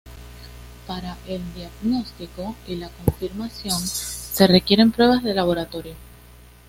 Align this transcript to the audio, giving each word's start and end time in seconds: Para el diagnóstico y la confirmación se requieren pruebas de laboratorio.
Para 0.87 1.15
el 1.27 1.41
diagnóstico 1.53 2.55
y 2.65 2.73
la 2.77 2.89
confirmación 2.89 3.79
se 3.81 4.47
requieren 4.47 4.91
pruebas 4.91 5.21
de 5.23 5.35
laboratorio. 5.35 5.93